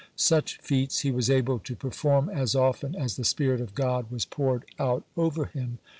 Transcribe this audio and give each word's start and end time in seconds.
Such 0.15 0.57
feats 0.57 1.01
he 1.01 1.11
was 1.11 1.29
able 1.29 1.59
to 1.59 1.75
perform 1.75 2.27
as 2.27 2.55
often 2.55 2.95
as 2.95 3.17
the 3.17 3.23
spirit 3.23 3.61
of 3.61 3.75
God 3.75 4.09
was 4.09 4.25
poured 4.25 4.65
out 4.79 5.03
over 5.15 5.45
him. 5.45 5.77